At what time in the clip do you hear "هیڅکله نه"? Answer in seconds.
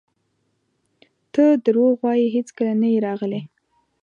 2.35-2.87